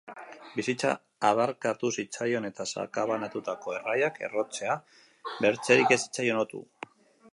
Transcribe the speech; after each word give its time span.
Bizitza 0.53 0.93
adarkatu 1.27 1.91
zitzaion, 2.03 2.49
eta 2.49 2.67
sakabanatutako 2.75 3.75
erraiak 3.81 4.19
errotzea 4.29 4.79
bertzerik 5.47 5.95
ez 5.99 6.03
zitzaion 6.07 6.43
otu. 6.47 6.65